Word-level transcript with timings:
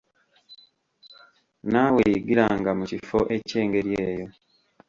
Naawe 1.71 2.01
yigiranga 2.11 2.69
mu 2.79 2.85
kifo 2.91 3.19
eky'engeri 3.35 3.91
eyo. 4.07 4.27